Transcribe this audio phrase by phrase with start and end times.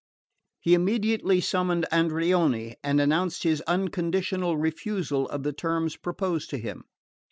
[0.59, 6.85] He immediately summoned Andreoni and announced his unconditional refusal of the terms proposed to him.